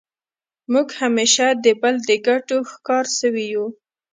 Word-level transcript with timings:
موږ 0.71 0.87
همېشه 1.01 1.47
د 1.63 1.65
بل 1.81 1.95
د 2.09 2.11
ګټو 2.27 2.57
ښکار 2.71 3.05
سوي 3.19 3.45
یو. 3.53 3.65